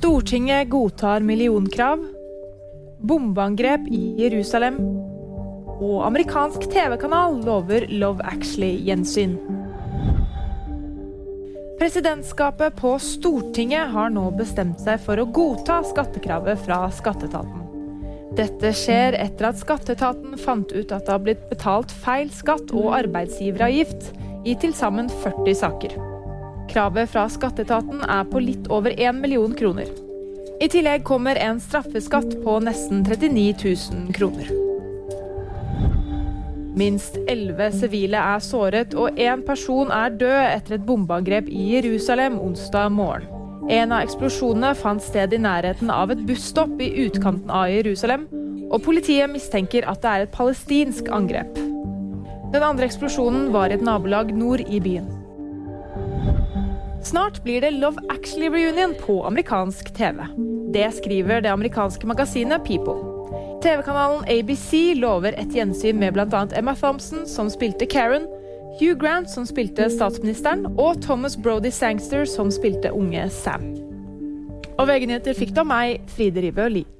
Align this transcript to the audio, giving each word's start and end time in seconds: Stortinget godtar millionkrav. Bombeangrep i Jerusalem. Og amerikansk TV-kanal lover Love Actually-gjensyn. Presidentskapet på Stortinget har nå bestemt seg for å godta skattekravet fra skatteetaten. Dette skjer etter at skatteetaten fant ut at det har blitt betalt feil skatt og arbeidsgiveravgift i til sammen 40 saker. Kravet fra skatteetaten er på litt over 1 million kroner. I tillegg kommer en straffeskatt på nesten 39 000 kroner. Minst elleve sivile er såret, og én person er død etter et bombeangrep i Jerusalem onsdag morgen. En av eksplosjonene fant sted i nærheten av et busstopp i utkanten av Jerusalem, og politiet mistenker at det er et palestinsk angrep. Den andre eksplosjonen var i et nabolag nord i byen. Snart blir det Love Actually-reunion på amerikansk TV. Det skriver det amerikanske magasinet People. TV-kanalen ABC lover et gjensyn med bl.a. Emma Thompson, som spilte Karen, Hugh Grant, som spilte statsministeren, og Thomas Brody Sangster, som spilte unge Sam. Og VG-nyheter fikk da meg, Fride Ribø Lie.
Stortinget 0.00 0.68
godtar 0.68 1.20
millionkrav. 1.20 2.06
Bombeangrep 2.98 3.80
i 3.92 4.14
Jerusalem. 4.22 4.78
Og 5.76 6.06
amerikansk 6.06 6.62
TV-kanal 6.72 7.36
lover 7.44 7.84
Love 7.92 8.24
Actually-gjensyn. 8.24 9.34
Presidentskapet 11.82 12.80
på 12.80 12.94
Stortinget 13.04 13.92
har 13.92 14.08
nå 14.14 14.24
bestemt 14.38 14.80
seg 14.80 15.04
for 15.04 15.20
å 15.20 15.28
godta 15.28 15.82
skattekravet 15.90 16.64
fra 16.64 16.86
skatteetaten. 16.96 17.66
Dette 18.40 18.72
skjer 18.72 19.18
etter 19.20 19.50
at 19.50 19.60
skatteetaten 19.60 20.40
fant 20.40 20.72
ut 20.72 20.94
at 20.96 21.04
det 21.04 21.12
har 21.12 21.26
blitt 21.28 21.44
betalt 21.52 21.92
feil 21.92 22.32
skatt 22.32 22.72
og 22.72 22.94
arbeidsgiveravgift 23.02 24.14
i 24.48 24.56
til 24.64 24.72
sammen 24.72 25.12
40 25.20 25.60
saker. 25.60 26.00
Kravet 26.70 27.10
fra 27.10 27.24
skatteetaten 27.26 28.04
er 28.06 28.26
på 28.30 28.40
litt 28.44 28.68
over 28.70 28.94
1 28.94 29.18
million 29.18 29.54
kroner. 29.58 29.88
I 30.62 30.68
tillegg 30.70 31.02
kommer 31.08 31.38
en 31.40 31.58
straffeskatt 31.60 32.36
på 32.44 32.58
nesten 32.62 33.00
39 33.02 33.54
000 33.64 34.12
kroner. 34.14 34.50
Minst 36.78 37.16
elleve 37.26 37.72
sivile 37.74 38.20
er 38.22 38.42
såret, 38.44 38.94
og 38.94 39.18
én 39.18 39.42
person 39.46 39.90
er 39.90 40.14
død 40.14 40.42
etter 40.44 40.76
et 40.76 40.86
bombeangrep 40.86 41.50
i 41.50 41.64
Jerusalem 41.74 42.38
onsdag 42.38 42.92
morgen. 42.94 43.26
En 43.70 43.92
av 43.92 44.04
eksplosjonene 44.06 44.70
fant 44.78 45.02
sted 45.02 45.34
i 45.34 45.40
nærheten 45.42 45.90
av 45.94 46.14
et 46.14 46.22
busstopp 46.26 46.78
i 46.82 46.92
utkanten 47.04 47.50
av 47.50 47.68
Jerusalem, 47.70 48.28
og 48.70 48.82
politiet 48.86 49.30
mistenker 49.30 49.86
at 49.90 50.02
det 50.04 50.12
er 50.12 50.26
et 50.26 50.34
palestinsk 50.34 51.10
angrep. 51.14 51.58
Den 52.54 52.66
andre 52.66 52.86
eksplosjonen 52.86 53.50
var 53.54 53.70
i 53.70 53.78
et 53.78 53.84
nabolag 53.86 54.30
nord 54.34 54.62
i 54.66 54.80
byen. 54.82 55.19
Snart 57.02 57.42
blir 57.42 57.60
det 57.60 57.70
Love 57.70 57.96
Actually-reunion 58.08 58.94
på 59.00 59.26
amerikansk 59.26 59.94
TV. 59.94 60.26
Det 60.72 60.92
skriver 60.94 61.40
det 61.40 61.48
amerikanske 61.48 62.06
magasinet 62.06 62.64
People. 62.64 62.94
TV-kanalen 63.62 64.24
ABC 64.28 64.92
lover 64.96 65.32
et 65.40 65.56
gjensyn 65.56 65.98
med 66.00 66.12
bl.a. 66.12 66.44
Emma 66.56 66.74
Thompson, 66.76 67.26
som 67.26 67.48
spilte 67.50 67.86
Karen, 67.86 68.28
Hugh 68.80 68.98
Grant, 69.00 69.30
som 69.30 69.48
spilte 69.48 69.88
statsministeren, 69.90 70.66
og 70.78 71.00
Thomas 71.02 71.36
Brody 71.36 71.72
Sangster, 71.72 72.24
som 72.24 72.52
spilte 72.52 72.92
unge 72.92 73.28
Sam. 73.30 73.64
Og 74.76 74.88
VG-nyheter 74.88 75.36
fikk 75.36 75.56
da 75.56 75.64
meg, 75.64 76.04
Fride 76.12 76.44
Ribø 76.44 76.68
Lie. 76.68 76.99